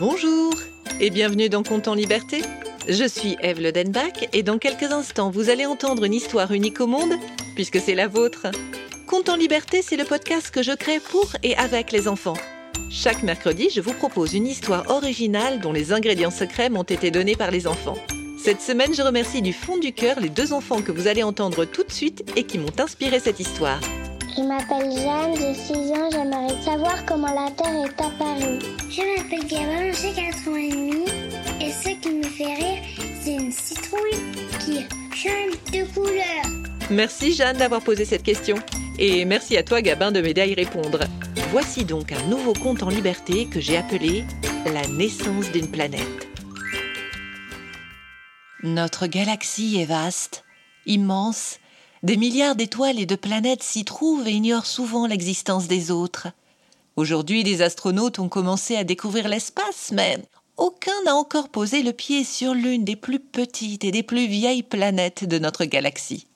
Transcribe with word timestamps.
Bonjour 0.00 0.54
et 0.98 1.10
bienvenue 1.10 1.50
dans 1.50 1.62
Compte 1.62 1.86
en 1.86 1.92
Liberté. 1.92 2.40
Je 2.88 3.06
suis 3.06 3.36
Eve 3.42 3.60
Ledenbach 3.60 4.28
et 4.32 4.42
dans 4.42 4.56
quelques 4.56 4.90
instants, 4.90 5.30
vous 5.30 5.50
allez 5.50 5.66
entendre 5.66 6.04
une 6.04 6.14
histoire 6.14 6.52
unique 6.52 6.80
au 6.80 6.86
monde, 6.86 7.12
puisque 7.54 7.78
c'est 7.78 7.94
la 7.94 8.08
vôtre. 8.08 8.46
Compte 9.06 9.28
en 9.28 9.36
Liberté, 9.36 9.82
c'est 9.82 9.98
le 9.98 10.06
podcast 10.06 10.50
que 10.50 10.62
je 10.62 10.72
crée 10.72 11.00
pour 11.00 11.30
et 11.42 11.54
avec 11.54 11.92
les 11.92 12.08
enfants. 12.08 12.38
Chaque 12.90 13.22
mercredi, 13.22 13.68
je 13.70 13.82
vous 13.82 13.92
propose 13.92 14.32
une 14.32 14.46
histoire 14.46 14.88
originale 14.88 15.60
dont 15.60 15.74
les 15.74 15.92
ingrédients 15.92 16.30
secrets 16.30 16.70
m'ont 16.70 16.82
été 16.82 17.10
donnés 17.10 17.36
par 17.36 17.50
les 17.50 17.66
enfants. 17.66 17.98
Cette 18.42 18.62
semaine, 18.62 18.94
je 18.94 19.02
remercie 19.02 19.42
du 19.42 19.52
fond 19.52 19.76
du 19.76 19.92
cœur 19.92 20.18
les 20.18 20.30
deux 20.30 20.54
enfants 20.54 20.80
que 20.80 20.92
vous 20.92 21.08
allez 21.08 21.22
entendre 21.22 21.66
tout 21.66 21.84
de 21.84 21.92
suite 21.92 22.24
et 22.36 22.44
qui 22.44 22.56
m'ont 22.56 22.80
inspiré 22.80 23.20
cette 23.20 23.38
histoire. 23.38 23.80
Je 24.40 24.44
m'appelle 24.46 24.90
Jeanne, 24.90 25.36
j'ai 25.36 25.52
6 25.52 25.92
ans, 25.92 26.08
j'aimerais 26.10 26.62
savoir 26.62 27.04
comment 27.04 27.26
la 27.26 27.50
Terre 27.50 27.84
est 27.84 28.00
apparue. 28.00 28.58
Je 28.88 29.02
m'appelle 29.02 29.46
Gabin, 29.46 29.92
j'ai 29.92 30.14
4 30.14 30.48
ans 30.48 30.56
et 30.56 30.70
demi, 30.70 31.04
et 31.60 31.70
ce 31.70 31.90
qui 32.00 32.08
me 32.08 32.22
fait 32.22 32.54
rire, 32.54 32.82
c'est 33.20 33.34
une 33.34 33.52
citrouille 33.52 34.16
qui 34.60 34.86
change 35.14 35.60
de 35.72 35.92
couleur. 35.92 36.70
Merci 36.88 37.34
Jeanne 37.34 37.58
d'avoir 37.58 37.82
posé 37.82 38.06
cette 38.06 38.22
question. 38.22 38.56
Et 38.98 39.26
merci 39.26 39.58
à 39.58 39.62
toi 39.62 39.82
Gabin 39.82 40.10
de 40.10 40.22
m'aider 40.22 40.40
à 40.40 40.46
y 40.46 40.54
répondre. 40.54 41.00
Voici 41.50 41.84
donc 41.84 42.10
un 42.10 42.22
nouveau 42.28 42.54
conte 42.54 42.82
en 42.82 42.88
liberté 42.88 43.46
que 43.46 43.60
j'ai 43.60 43.76
appelé 43.76 44.24
La 44.72 44.88
naissance 44.88 45.52
d'une 45.52 45.70
planète. 45.70 46.28
Notre 48.62 49.06
galaxie 49.06 49.82
est 49.82 49.86
vaste, 49.86 50.44
immense, 50.86 51.58
des 52.02 52.16
milliards 52.16 52.56
d'étoiles 52.56 52.98
et 52.98 53.06
de 53.06 53.14
planètes 53.14 53.62
s'y 53.62 53.84
trouvent 53.84 54.26
et 54.26 54.32
ignorent 54.32 54.66
souvent 54.66 55.06
l'existence 55.06 55.68
des 55.68 55.90
autres. 55.90 56.28
Aujourd'hui, 56.96 57.44
des 57.44 57.62
astronautes 57.62 58.18
ont 58.18 58.28
commencé 58.28 58.76
à 58.76 58.84
découvrir 58.84 59.28
l'espace, 59.28 59.90
mais 59.92 60.18
aucun 60.56 61.02
n'a 61.04 61.14
encore 61.14 61.48
posé 61.48 61.82
le 61.82 61.92
pied 61.92 62.24
sur 62.24 62.54
l'une 62.54 62.84
des 62.84 62.96
plus 62.96 63.20
petites 63.20 63.84
et 63.84 63.90
des 63.90 64.02
plus 64.02 64.26
vieilles 64.26 64.62
planètes 64.62 65.24
de 65.24 65.38
notre 65.38 65.64
galaxie. 65.64 66.26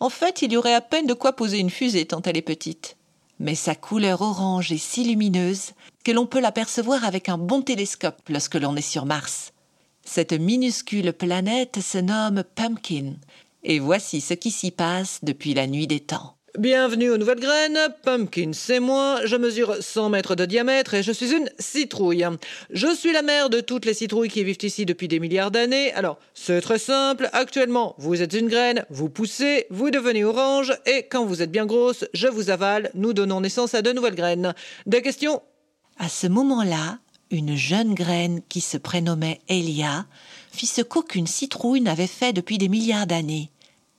En 0.00 0.10
fait, 0.10 0.42
il 0.42 0.52
y 0.52 0.56
aurait 0.56 0.74
à 0.74 0.80
peine 0.80 1.06
de 1.06 1.14
quoi 1.14 1.34
poser 1.34 1.58
une 1.58 1.70
fusée 1.70 2.06
tant 2.06 2.22
elle 2.22 2.36
est 2.36 2.42
petite. 2.42 2.96
Mais 3.38 3.54
sa 3.54 3.74
couleur 3.74 4.22
orange 4.22 4.72
est 4.72 4.78
si 4.78 5.04
lumineuse 5.04 5.72
que 6.04 6.12
l'on 6.12 6.26
peut 6.26 6.40
l'apercevoir 6.40 7.04
avec 7.04 7.28
un 7.28 7.38
bon 7.38 7.62
télescope 7.62 8.20
lorsque 8.28 8.54
l'on 8.54 8.76
est 8.76 8.82
sur 8.82 9.06
Mars. 9.06 9.52
Cette 10.04 10.34
minuscule 10.34 11.12
planète 11.12 11.80
se 11.80 11.98
nomme 11.98 12.44
Pumpkin, 12.54 13.14
et 13.64 13.78
voici 13.78 14.20
ce 14.20 14.34
qui 14.34 14.50
s'y 14.50 14.70
passe 14.70 15.20
depuis 15.22 15.54
la 15.54 15.66
nuit 15.66 15.86
des 15.86 16.00
temps. 16.00 16.36
Bienvenue 16.56 17.10
aux 17.10 17.16
nouvelles 17.16 17.40
graines. 17.40 17.78
Pumpkin, 18.04 18.52
c'est 18.52 18.78
moi. 18.78 19.18
Je 19.24 19.34
mesure 19.34 19.74
100 19.80 20.10
mètres 20.10 20.36
de 20.36 20.44
diamètre 20.44 20.94
et 20.94 21.02
je 21.02 21.10
suis 21.10 21.32
une 21.32 21.50
citrouille. 21.58 22.24
Je 22.70 22.94
suis 22.94 23.12
la 23.12 23.22
mère 23.22 23.50
de 23.50 23.60
toutes 23.60 23.84
les 23.84 23.94
citrouilles 23.94 24.28
qui 24.28 24.44
vivent 24.44 24.62
ici 24.62 24.86
depuis 24.86 25.08
des 25.08 25.18
milliards 25.18 25.50
d'années. 25.50 25.92
Alors, 25.94 26.16
c'est 26.32 26.60
très 26.60 26.78
simple. 26.78 27.28
Actuellement, 27.32 27.96
vous 27.98 28.22
êtes 28.22 28.34
une 28.34 28.46
graine, 28.46 28.84
vous 28.88 29.08
poussez, 29.08 29.66
vous 29.70 29.90
devenez 29.90 30.22
orange 30.22 30.72
et 30.86 31.08
quand 31.08 31.24
vous 31.24 31.42
êtes 31.42 31.50
bien 31.50 31.66
grosse, 31.66 32.04
je 32.14 32.28
vous 32.28 32.50
avale. 32.50 32.92
Nous 32.94 33.14
donnons 33.14 33.40
naissance 33.40 33.74
à 33.74 33.82
de 33.82 33.90
nouvelles 33.90 34.14
graines. 34.14 34.54
Des 34.86 35.02
questions? 35.02 35.42
À 35.98 36.08
ce 36.08 36.28
moment-là, 36.28 37.00
une 37.32 37.56
jeune 37.56 37.94
graine 37.94 38.42
qui 38.48 38.60
se 38.60 38.76
prénommait 38.76 39.40
Elia 39.48 40.06
fit 40.52 40.66
ce 40.66 40.82
qu'aucune 40.82 41.26
citrouille 41.26 41.80
n'avait 41.80 42.06
fait 42.06 42.32
depuis 42.32 42.58
des 42.58 42.68
milliards 42.68 43.08
d'années 43.08 43.50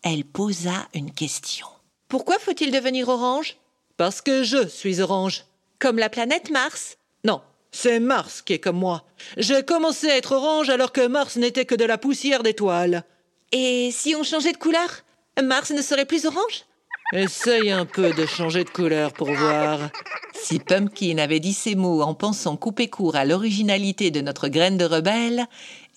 elle 0.06 0.24
posa 0.24 0.88
une 0.94 1.12
question. 1.12 1.66
Pourquoi 2.08 2.38
faut-il 2.38 2.72
devenir 2.72 3.10
orange? 3.10 3.58
Parce 3.98 4.22
que 4.22 4.44
je 4.44 4.68
suis 4.68 5.02
orange. 5.02 5.46
Comme 5.80 5.98
la 5.98 6.10
planète 6.10 6.52
Mars? 6.52 6.98
Non, 7.24 7.42
c'est 7.72 8.00
Mars 8.00 8.44
qui 8.44 8.54
est 8.54 8.60
comme 8.60 8.78
moi. 8.78 9.04
J'ai 9.36 9.64
commencé 9.64 10.10
à 10.10 10.16
être 10.16 10.34
orange 10.34 10.70
alors 10.70 10.92
que 10.92 11.08
Mars 11.08 11.38
n'était 11.38 11.66
que 11.66 11.74
de 11.74 11.86
la 11.86 11.98
poussière 11.98 12.44
d'étoiles. 12.44 13.04
Et 13.52 13.90
si 13.92 14.16
on 14.16 14.24
changeait 14.24 14.54
de 14.54 14.58
couleur 14.58 15.04
Mars 15.44 15.72
ne 15.72 15.82
serait 15.82 16.06
plus 16.06 16.26
orange? 16.26 16.66
Essaye 17.12 17.72
un 17.72 17.86
peu 17.86 18.14
de 18.14 18.26
changer 18.26 18.64
de 18.64 18.70
couleur 18.70 19.12
pour 19.12 19.32
voir. 19.32 19.90
Si 20.34 20.60
Pumpkin 20.60 21.18
avait 21.18 21.40
dit 21.40 21.54
ces 21.54 21.76
mots 21.76 22.02
en 22.04 22.14
pensant 22.14 22.58
couper 22.58 22.90
court 22.90 23.16
à 23.16 23.26
l'originalité 23.26 24.12
de 24.12 24.22
notre 24.22 24.50
graine 24.50 24.78
de 24.78 24.86
rebelle, 24.86 25.48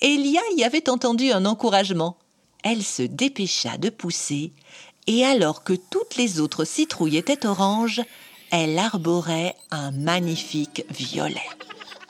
Elia 0.01 0.41
y 0.57 0.65
avait 0.65 0.89
entendu 0.89 1.31
un 1.31 1.45
encouragement 1.45 2.17
elle 2.65 2.83
se 2.83 3.03
dépêcha 3.03 3.79
de 3.79 3.91
pousser, 3.91 4.53
et 5.07 5.25
alors 5.25 5.65
que 5.65 5.73
toutes 5.73 6.17
les 6.17 6.41
autres 6.41 6.65
citrouilles 6.65 7.17
étaient 7.17 7.47
oranges, 7.47 8.03
elle 8.51 8.79
arborait 8.79 9.55
un 9.71 9.91
magnifique 9.91 10.85
violet. 10.91 11.41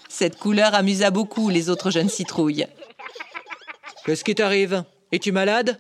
Cette 0.09 0.39
couleur 0.39 0.75
amusa 0.75 1.11
beaucoup 1.11 1.49
les 1.49 1.71
autres 1.71 1.91
jeunes 1.91 2.09
citrouilles. 2.09 2.67
Qu'est-ce 4.05 4.25
qui 4.25 4.35
t'arrive? 4.35 4.85
Es-tu 5.13 5.33
malade? 5.33 5.79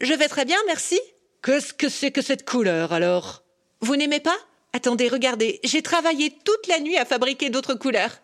Je 0.00 0.12
vais 0.12 0.28
très 0.28 0.44
bien, 0.44 0.58
merci. 0.66 1.00
Qu'est-ce 1.42 1.72
que 1.72 1.88
c'est 1.88 2.10
que 2.10 2.22
cette 2.22 2.48
couleur 2.48 2.92
alors? 2.92 3.42
Vous 3.80 3.96
n'aimez 3.96 4.20
pas? 4.20 4.36
Attendez, 4.72 5.08
regardez, 5.08 5.58
j'ai 5.64 5.82
travaillé 5.82 6.30
toute 6.44 6.66
la 6.68 6.78
nuit 6.78 6.96
à 6.96 7.04
fabriquer 7.04 7.50
d'autres 7.50 7.74
couleurs. 7.74 8.20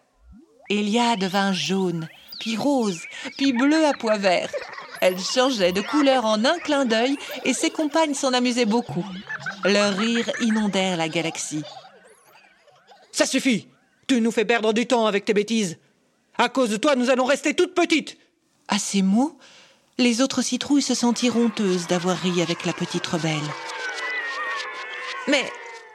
Elia 0.69 1.17
devint 1.17 1.53
jaune, 1.53 2.09
puis 2.41 2.57
rose, 2.57 3.01
puis 3.37 3.53
bleu 3.53 3.84
à 3.84 3.93
pois 3.93 4.19
vert. 4.19 4.53
Elle 5.06 5.21
changeait 5.21 5.71
de 5.71 5.83
couleur 5.83 6.25
en 6.25 6.44
un 6.44 6.59
clin 6.59 6.84
d'œil 6.84 7.17
et 7.44 7.53
ses 7.53 7.71
compagnes 7.71 8.15
s'en 8.15 8.33
amusaient 8.33 8.65
beaucoup. 8.65 9.06
Leurs 9.65 9.97
rires 9.97 10.33
inondèrent 10.41 10.97
la 10.97 11.09
galaxie. 11.09 11.62
Ça 13.12 13.25
suffit 13.25 13.69
Tu 14.09 14.21
nous 14.21 14.33
fais 14.33 14.45
perdre 14.45 14.72
du 14.72 14.89
temps 14.89 15.06
avec 15.06 15.25
tes 15.25 15.33
bêtises. 15.33 15.78
À 16.39 16.49
cause 16.49 16.71
de 16.71 16.77
toi, 16.77 16.97
nous 16.97 17.09
allons 17.09 17.25
rester 17.25 17.55
toutes 17.55 17.72
petites. 17.72 18.19
À 18.66 18.81
ces 18.81 19.00
mots, 19.00 19.39
les 19.97 20.22
autres 20.22 20.43
citrouilles 20.43 20.83
se 20.83 20.97
sentirent 20.97 21.37
honteuses 21.37 21.87
d'avoir 21.87 22.21
ri 22.21 22.43
avec 22.43 22.66
la 22.66 22.72
petite 22.72 23.06
rebelle. 23.06 23.39
Mais 25.28 25.45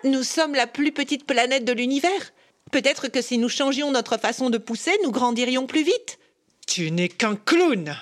nous 0.06 0.24
sommes 0.24 0.56
la 0.56 0.68
plus 0.68 0.94
petite 0.94 1.28
planète 1.28 1.66
de 1.66 1.74
l'univers. 1.74 2.32
Peut-être 2.72 3.10
que 3.10 3.22
si 3.22 3.38
nous 3.38 3.50
changions 3.50 3.92
notre 3.92 4.18
façon 4.18 4.50
de 4.50 4.58
pousser, 4.58 4.98
nous 5.04 5.12
grandirions 5.12 5.68
plus 5.68 5.84
vite. 5.84 6.18
Tu 6.66 6.92
n'es 6.92 7.10
qu'un 7.10 7.36
clown. 7.36 7.94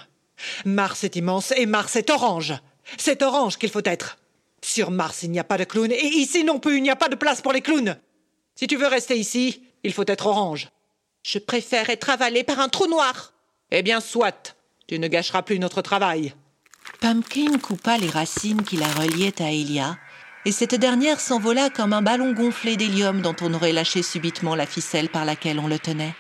Mars 0.66 1.04
est 1.04 1.16
immense 1.16 1.54
et 1.56 1.66
Mars 1.66 1.96
est 1.96 2.10
orange. 2.10 2.54
C'est 2.98 3.22
orange 3.22 3.58
qu'il 3.58 3.70
faut 3.70 3.82
être. 3.86 4.18
Sur 4.62 4.92
Mars, 4.92 5.24
il 5.24 5.32
n'y 5.32 5.40
a 5.40 5.44
pas 5.44 5.58
de 5.58 5.64
clown 5.64 5.92
et 5.92 6.06
ici 6.06 6.44
non 6.44 6.60
plus, 6.60 6.78
il 6.78 6.84
n'y 6.84 6.90
a 6.90 6.96
pas 6.96 7.10
de 7.10 7.16
place 7.16 7.42
pour 7.42 7.54
les 7.54 7.62
clowns. 7.62 7.98
Si 8.56 8.68
tu 8.68 8.76
veux 8.76 8.88
rester 8.88 9.18
ici, 9.18 9.64
il 9.84 9.94
faut 9.94 10.04
être 10.08 10.28
orange. 10.28 10.70
Je 11.24 11.40
préfère 11.40 11.90
être 11.90 12.10
avalé 12.10 12.44
par 12.44 12.60
un 12.60 12.70
trou 12.70 12.88
noir. 12.88 13.34
Eh 13.72 13.84
bien, 13.84 14.00
soit. 14.02 14.56
Tu 14.88 15.00
ne 15.00 15.08
gâcheras 15.08 15.44
plus 15.44 15.60
notre 15.60 15.82
travail. 15.82 16.34
Pumpkin 17.00 17.58
coupa 17.60 17.98
les 17.98 18.10
racines 18.10 18.64
qui 18.64 18.76
la 18.76 18.88
reliaient 18.88 19.42
à 19.42 19.52
Elia, 19.52 19.98
et 20.46 20.52
cette 20.52 20.76
dernière 20.76 21.20
s'envola 21.20 21.70
comme 21.70 21.94
un 21.94 22.02
ballon 22.02 22.34
gonflé 22.34 22.76
d'hélium 22.76 23.22
dont 23.22 23.36
on 23.42 23.54
aurait 23.54 23.72
lâché 23.72 24.02
subitement 24.02 24.56
la 24.56 24.66
ficelle 24.66 25.10
par 25.10 25.26
laquelle 25.26 25.60
on 25.60 25.68
le 25.68 25.80
tenait. 25.80 26.16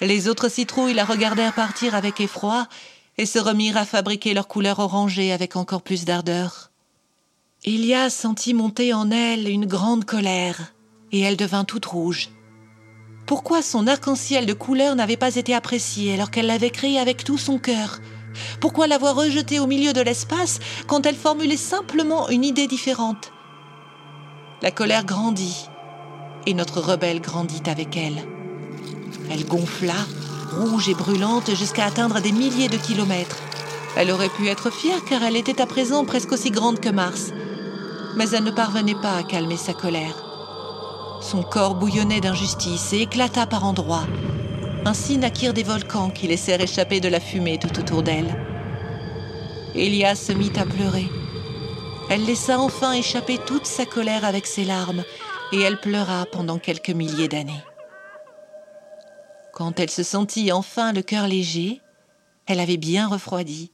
Les 0.00 0.28
autres 0.28 0.48
citrouilles 0.48 0.94
la 0.94 1.04
regardèrent 1.04 1.54
partir 1.54 1.94
avec 1.94 2.20
effroi 2.20 2.66
et 3.18 3.26
se 3.26 3.38
remirent 3.38 3.76
à 3.76 3.84
fabriquer 3.84 4.32
leurs 4.32 4.48
couleurs 4.48 4.78
orangées 4.78 5.32
avec 5.32 5.56
encore 5.56 5.82
plus 5.82 6.04
d'ardeur. 6.04 6.70
Ilia 7.64 8.08
sentit 8.08 8.54
monter 8.54 8.94
en 8.94 9.10
elle 9.10 9.48
une 9.48 9.66
grande 9.66 10.04
colère, 10.04 10.72
et 11.10 11.20
elle 11.20 11.36
devint 11.36 11.64
toute 11.64 11.86
rouge. 11.86 12.30
Pourquoi 13.26 13.60
son 13.60 13.86
arc-en-ciel 13.86 14.46
de 14.46 14.54
couleurs 14.54 14.94
n'avait 14.94 15.16
pas 15.16 15.34
été 15.34 15.54
apprécié 15.54 16.14
alors 16.14 16.30
qu'elle 16.30 16.46
l'avait 16.46 16.70
créé 16.70 16.98
avec 16.98 17.24
tout 17.24 17.36
son 17.36 17.58
cœur? 17.58 17.98
Pourquoi 18.60 18.86
l'avoir 18.86 19.16
rejeté 19.16 19.58
au 19.58 19.66
milieu 19.66 19.92
de 19.92 20.00
l'espace 20.00 20.60
quand 20.86 21.04
elle 21.04 21.16
formulait 21.16 21.56
simplement 21.56 22.28
une 22.28 22.44
idée 22.44 22.68
différente? 22.68 23.32
La 24.62 24.70
colère 24.70 25.04
grandit, 25.04 25.66
et 26.46 26.54
notre 26.54 26.80
rebelle 26.80 27.20
grandit 27.20 27.62
avec 27.66 27.96
elle. 27.96 28.24
Elle 29.30 29.44
gonfla, 29.44 29.94
rouge 30.52 30.88
et 30.88 30.94
brûlante 30.94 31.54
jusqu'à 31.54 31.86
atteindre 31.86 32.20
des 32.20 32.32
milliers 32.32 32.68
de 32.68 32.76
kilomètres. 32.76 33.36
Elle 33.96 34.10
aurait 34.10 34.28
pu 34.28 34.48
être 34.48 34.70
fière 34.70 35.04
car 35.04 35.22
elle 35.22 35.36
était 35.36 35.60
à 35.60 35.66
présent 35.66 36.04
presque 36.04 36.32
aussi 36.32 36.50
grande 36.50 36.80
que 36.80 36.88
Mars. 36.88 37.32
Mais 38.16 38.30
elle 38.30 38.44
ne 38.44 38.50
parvenait 38.50 38.94
pas 38.94 39.16
à 39.16 39.22
calmer 39.22 39.56
sa 39.56 39.72
colère. 39.72 40.24
Son 41.20 41.42
corps 41.42 41.74
bouillonnait 41.74 42.20
d'injustice 42.20 42.92
et 42.92 43.02
éclata 43.02 43.46
par 43.46 43.64
endroits. 43.64 44.06
Ainsi 44.84 45.18
naquirent 45.18 45.54
des 45.54 45.64
volcans 45.64 46.10
qui 46.10 46.28
laissèrent 46.28 46.60
échapper 46.60 47.00
de 47.00 47.08
la 47.08 47.20
fumée 47.20 47.58
tout 47.58 47.78
autour 47.78 48.02
d'elle. 48.02 48.34
Elia 49.74 50.14
se 50.14 50.32
mit 50.32 50.52
à 50.56 50.64
pleurer. 50.64 51.08
Elle 52.10 52.24
laissa 52.24 52.58
enfin 52.58 52.92
échapper 52.92 53.38
toute 53.38 53.66
sa 53.66 53.84
colère 53.84 54.24
avec 54.24 54.46
ses 54.46 54.64
larmes, 54.64 55.04
et 55.52 55.60
elle 55.60 55.78
pleura 55.78 56.24
pendant 56.26 56.58
quelques 56.58 56.90
milliers 56.90 57.28
d'années. 57.28 57.62
Quand 59.58 59.80
elle 59.80 59.90
se 59.90 60.04
sentit 60.04 60.52
enfin 60.52 60.92
le 60.92 61.02
cœur 61.02 61.26
léger, 61.26 61.80
elle 62.46 62.60
avait 62.60 62.76
bien 62.76 63.08
refroidi, 63.08 63.72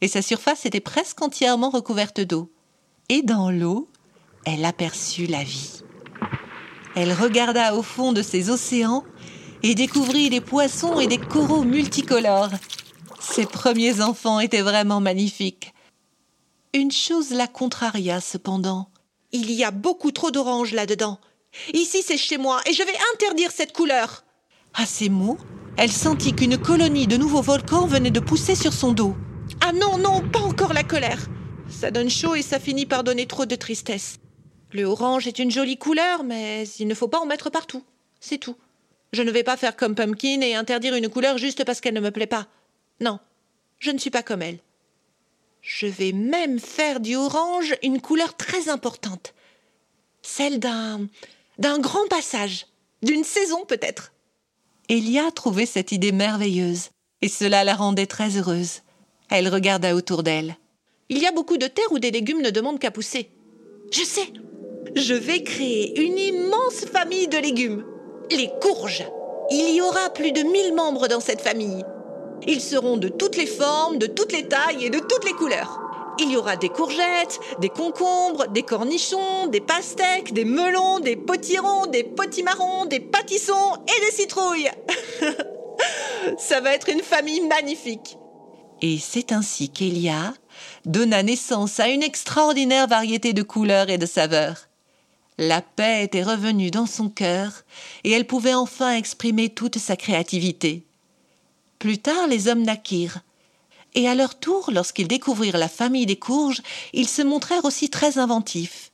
et 0.00 0.08
sa 0.08 0.22
surface 0.22 0.64
était 0.64 0.80
presque 0.80 1.20
entièrement 1.20 1.68
recouverte 1.68 2.22
d'eau. 2.22 2.50
Et 3.10 3.20
dans 3.20 3.50
l'eau, 3.50 3.90
elle 4.46 4.64
aperçut 4.64 5.26
la 5.26 5.44
vie. 5.44 5.82
Elle 6.96 7.12
regarda 7.12 7.74
au 7.74 7.82
fond 7.82 8.14
de 8.14 8.22
ces 8.22 8.48
océans 8.48 9.04
et 9.62 9.74
découvrit 9.74 10.30
des 10.30 10.40
poissons 10.40 10.98
et 10.98 11.06
des 11.06 11.18
coraux 11.18 11.62
multicolores. 11.62 12.52
Ses 13.20 13.44
premiers 13.44 14.00
enfants 14.00 14.40
étaient 14.40 14.62
vraiment 14.62 15.02
magnifiques. 15.02 15.74
Une 16.72 16.90
chose 16.90 17.32
la 17.32 17.48
contraria 17.48 18.22
cependant. 18.22 18.88
Il 19.32 19.50
y 19.50 19.62
a 19.62 19.72
beaucoup 19.72 20.10
trop 20.10 20.30
d'orange 20.30 20.72
là-dedans. 20.72 21.20
Ici, 21.74 22.02
c'est 22.02 22.16
chez 22.16 22.38
moi 22.38 22.62
et 22.64 22.72
je 22.72 22.82
vais 22.82 22.98
interdire 23.12 23.50
cette 23.50 23.74
couleur. 23.74 24.24
À 24.74 24.86
ces 24.86 25.08
mots, 25.08 25.38
elle 25.76 25.92
sentit 25.92 26.34
qu'une 26.34 26.58
colonie 26.58 27.06
de 27.06 27.16
nouveaux 27.16 27.42
volcans 27.42 27.86
venait 27.86 28.10
de 28.10 28.20
pousser 28.20 28.54
sur 28.54 28.72
son 28.72 28.92
dos. 28.92 29.16
Ah 29.60 29.72
non, 29.72 29.98
non, 29.98 30.28
pas 30.28 30.40
encore 30.40 30.72
la 30.72 30.84
colère. 30.84 31.26
Ça 31.68 31.90
donne 31.90 32.10
chaud 32.10 32.34
et 32.34 32.42
ça 32.42 32.58
finit 32.58 32.86
par 32.86 33.04
donner 33.04 33.26
trop 33.26 33.46
de 33.46 33.54
tristesse. 33.54 34.18
Le 34.72 34.84
orange 34.84 35.26
est 35.26 35.38
une 35.38 35.50
jolie 35.50 35.78
couleur, 35.78 36.24
mais 36.24 36.66
il 36.78 36.88
ne 36.88 36.94
faut 36.94 37.08
pas 37.08 37.20
en 37.20 37.26
mettre 37.26 37.50
partout. 37.50 37.84
C'est 38.20 38.38
tout. 38.38 38.56
Je 39.12 39.22
ne 39.22 39.30
vais 39.30 39.42
pas 39.42 39.56
faire 39.56 39.76
comme 39.76 39.94
Pumpkin 39.94 40.40
et 40.42 40.54
interdire 40.54 40.94
une 40.94 41.08
couleur 41.08 41.38
juste 41.38 41.64
parce 41.64 41.80
qu'elle 41.80 41.94
ne 41.94 42.00
me 42.00 42.10
plaît 42.10 42.26
pas. 42.26 42.46
Non, 43.00 43.18
je 43.78 43.90
ne 43.90 43.98
suis 43.98 44.10
pas 44.10 44.22
comme 44.22 44.42
elle. 44.42 44.58
Je 45.62 45.86
vais 45.86 46.12
même 46.12 46.58
faire 46.58 47.00
du 47.00 47.16
orange 47.16 47.74
une 47.82 48.00
couleur 48.00 48.36
très 48.36 48.68
importante. 48.68 49.34
Celle 50.22 50.58
d'un 50.58 51.06
d'un 51.58 51.78
grand 51.78 52.06
passage, 52.08 52.66
d'une 53.02 53.24
saison 53.24 53.64
peut-être. 53.64 54.12
Elia 54.90 55.30
trouvait 55.32 55.66
cette 55.66 55.92
idée 55.92 56.12
merveilleuse, 56.12 56.88
et 57.20 57.28
cela 57.28 57.62
la 57.62 57.74
rendait 57.74 58.06
très 58.06 58.38
heureuse. 58.38 58.80
Elle 59.28 59.48
regarda 59.48 59.94
autour 59.94 60.22
d'elle. 60.22 60.56
Il 61.10 61.18
y 61.18 61.26
a 61.26 61.32
beaucoup 61.32 61.58
de 61.58 61.66
terres 61.66 61.92
où 61.92 61.98
des 61.98 62.10
légumes 62.10 62.40
ne 62.40 62.48
demandent 62.48 62.78
qu'à 62.78 62.90
pousser. 62.90 63.28
Je 63.92 64.02
sais. 64.02 64.32
Je 64.96 65.12
vais 65.12 65.42
créer 65.42 66.00
une 66.00 66.16
immense 66.16 66.86
famille 66.90 67.28
de 67.28 67.36
légumes. 67.36 67.84
Les 68.30 68.50
courges. 68.62 69.04
Il 69.50 69.74
y 69.74 69.82
aura 69.82 70.08
plus 70.10 70.32
de 70.32 70.42
mille 70.42 70.74
membres 70.74 71.06
dans 71.06 71.20
cette 71.20 71.42
famille. 71.42 71.84
Ils 72.46 72.62
seront 72.62 72.96
de 72.96 73.08
toutes 73.08 73.36
les 73.36 73.46
formes, 73.46 73.98
de 73.98 74.06
toutes 74.06 74.32
les 74.32 74.48
tailles 74.48 74.86
et 74.86 74.90
de 74.90 75.00
toutes 75.00 75.24
les 75.26 75.32
couleurs. 75.32 75.87
Il 76.20 76.30
y 76.30 76.36
aura 76.36 76.56
des 76.56 76.68
courgettes, 76.68 77.38
des 77.60 77.68
concombres, 77.68 78.48
des 78.48 78.62
cornichons, 78.62 79.46
des 79.46 79.60
pastèques, 79.60 80.32
des 80.32 80.44
melons, 80.44 80.98
des 81.00 81.16
potirons, 81.16 81.86
des 81.86 82.04
potimarrons, 82.04 82.86
des 82.86 83.00
pâtissons 83.00 83.76
et 83.86 84.04
des 84.04 84.16
citrouilles. 84.16 84.70
Ça 86.38 86.60
va 86.60 86.74
être 86.74 86.88
une 86.88 87.02
famille 87.02 87.40
magnifique. 87.42 88.18
Et 88.82 88.98
c'est 88.98 89.32
ainsi 89.32 89.70
qu'Elia 89.70 90.34
donna 90.84 91.22
naissance 91.22 91.80
à 91.80 91.88
une 91.88 92.02
extraordinaire 92.02 92.86
variété 92.86 93.32
de 93.32 93.42
couleurs 93.42 93.90
et 93.90 93.98
de 93.98 94.06
saveurs. 94.06 94.68
La 95.36 95.62
paix 95.62 96.02
était 96.02 96.22
revenue 96.22 96.70
dans 96.70 96.86
son 96.86 97.08
cœur 97.08 97.62
et 98.02 98.10
elle 98.10 98.26
pouvait 98.26 98.54
enfin 98.54 98.96
exprimer 98.96 99.50
toute 99.50 99.78
sa 99.78 99.96
créativité. 99.96 100.84
Plus 101.78 101.98
tard, 101.98 102.26
les 102.26 102.48
hommes 102.48 102.64
naquirent. 102.64 103.20
Et 103.94 104.08
à 104.08 104.14
leur 104.14 104.38
tour, 104.38 104.70
lorsqu'ils 104.72 105.08
découvrirent 105.08 105.58
la 105.58 105.68
famille 105.68 106.06
des 106.06 106.16
courges, 106.16 106.62
ils 106.92 107.08
se 107.08 107.22
montrèrent 107.22 107.64
aussi 107.64 107.90
très 107.90 108.18
inventifs. 108.18 108.92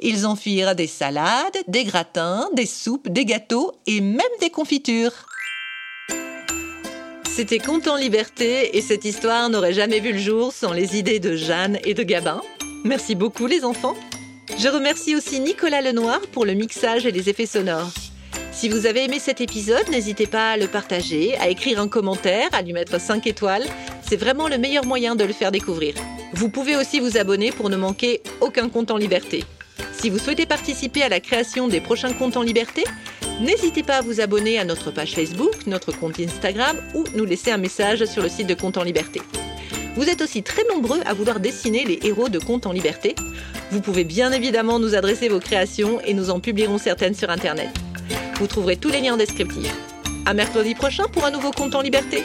Ils 0.00 0.26
en 0.26 0.36
firent 0.36 0.74
des 0.74 0.86
salades, 0.86 1.56
des 1.68 1.84
gratins, 1.84 2.48
des 2.54 2.66
soupes, 2.66 3.08
des 3.08 3.24
gâteaux 3.24 3.72
et 3.86 4.00
même 4.00 4.20
des 4.40 4.50
confitures. 4.50 5.26
C'était 7.34 7.58
Conte 7.58 7.88
en 7.88 7.96
liberté 7.96 8.76
et 8.76 8.80
cette 8.80 9.04
histoire 9.04 9.48
n'aurait 9.48 9.72
jamais 9.72 9.98
vu 9.98 10.12
le 10.12 10.18
jour 10.18 10.52
sans 10.52 10.72
les 10.72 10.96
idées 10.96 11.18
de 11.18 11.34
Jeanne 11.34 11.78
et 11.84 11.94
de 11.94 12.04
Gabin. 12.04 12.40
Merci 12.84 13.16
beaucoup 13.16 13.46
les 13.46 13.64
enfants. 13.64 13.96
Je 14.56 14.68
remercie 14.68 15.16
aussi 15.16 15.40
Nicolas 15.40 15.80
Lenoir 15.80 16.20
pour 16.30 16.44
le 16.44 16.54
mixage 16.54 17.06
et 17.06 17.10
les 17.10 17.28
effets 17.28 17.46
sonores. 17.46 17.90
Si 18.52 18.68
vous 18.68 18.86
avez 18.86 19.04
aimé 19.04 19.18
cet 19.18 19.40
épisode, 19.40 19.88
n'hésitez 19.90 20.28
pas 20.28 20.52
à 20.52 20.56
le 20.56 20.68
partager, 20.68 21.36
à 21.38 21.48
écrire 21.48 21.80
un 21.80 21.88
commentaire, 21.88 22.48
à 22.52 22.62
lui 22.62 22.72
mettre 22.72 23.00
5 23.00 23.26
étoiles. 23.26 23.66
C'est 24.06 24.16
vraiment 24.16 24.48
le 24.48 24.58
meilleur 24.58 24.84
moyen 24.84 25.16
de 25.16 25.24
le 25.24 25.32
faire 25.32 25.50
découvrir. 25.50 25.94
Vous 26.34 26.48
pouvez 26.48 26.76
aussi 26.76 27.00
vous 27.00 27.16
abonner 27.16 27.52
pour 27.52 27.70
ne 27.70 27.76
manquer 27.76 28.22
aucun 28.40 28.68
compte 28.68 28.90
en 28.90 28.96
liberté. 28.96 29.44
Si 29.92 30.10
vous 30.10 30.18
souhaitez 30.18 30.44
participer 30.44 31.02
à 31.02 31.08
la 31.08 31.20
création 31.20 31.68
des 31.68 31.80
prochains 31.80 32.12
comptes 32.12 32.36
en 32.36 32.42
liberté, 32.42 32.84
n'hésitez 33.40 33.82
pas 33.82 33.98
à 33.98 34.02
vous 34.02 34.20
abonner 34.20 34.58
à 34.58 34.64
notre 34.64 34.90
page 34.90 35.14
Facebook, 35.14 35.66
notre 35.66 35.92
compte 35.92 36.20
Instagram 36.20 36.76
ou 36.94 37.04
nous 37.14 37.24
laisser 37.24 37.50
un 37.50 37.56
message 37.56 38.04
sur 38.04 38.22
le 38.22 38.28
site 38.28 38.46
de 38.46 38.54
Compte 38.54 38.76
en 38.76 38.82
liberté. 38.82 39.22
Vous 39.96 40.08
êtes 40.08 40.20
aussi 40.20 40.42
très 40.42 40.64
nombreux 40.64 41.00
à 41.06 41.14
vouloir 41.14 41.40
dessiner 41.40 41.84
les 41.84 42.00
héros 42.02 42.28
de 42.28 42.38
Compte 42.38 42.66
en 42.66 42.72
liberté. 42.72 43.14
Vous 43.70 43.80
pouvez 43.80 44.04
bien 44.04 44.32
évidemment 44.32 44.78
nous 44.78 44.94
adresser 44.94 45.28
vos 45.28 45.40
créations 45.40 46.00
et 46.04 46.12
nous 46.12 46.30
en 46.30 46.40
publierons 46.40 46.78
certaines 46.78 47.14
sur 47.14 47.30
Internet. 47.30 47.70
Vous 48.38 48.48
trouverez 48.48 48.76
tous 48.76 48.90
les 48.90 49.00
liens 49.00 49.16
descriptifs. 49.16 49.74
À 50.26 50.34
mercredi 50.34 50.74
prochain 50.74 51.04
pour 51.08 51.24
un 51.24 51.30
nouveau 51.30 51.52
compte 51.52 51.74
en 51.74 51.80
liberté. 51.80 52.24